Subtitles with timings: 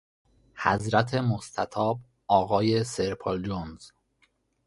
[0.55, 3.89] حضرت مستطاب آقای سرپال جونز